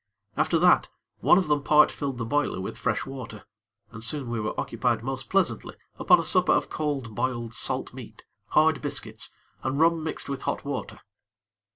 After 0.35 0.57
that, 0.57 0.87
one 1.19 1.37
of 1.37 1.47
them 1.47 1.61
part 1.61 1.91
filled 1.91 2.17
the 2.17 2.25
boiler 2.25 2.59
with 2.59 2.75
fresh 2.75 3.05
water, 3.05 3.43
and 3.91 4.03
soon 4.03 4.31
we 4.31 4.39
were 4.39 4.59
occupied 4.59 5.03
most 5.03 5.29
pleasantly 5.29 5.75
upon 5.99 6.19
a 6.19 6.23
supper 6.23 6.53
of 6.53 6.71
cold, 6.71 7.13
boiled 7.13 7.53
salt 7.53 7.93
meat, 7.93 8.23
hard 8.47 8.81
biscuits, 8.81 9.29
and 9.61 9.79
rum 9.79 10.03
mixed 10.03 10.27
with 10.27 10.41
hot 10.41 10.65
water. 10.65 11.01